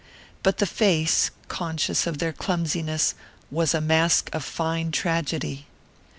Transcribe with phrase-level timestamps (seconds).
[0.41, 3.13] But the face, conscious of their clumsiness,
[3.51, 5.67] was a mask of fine tragedy.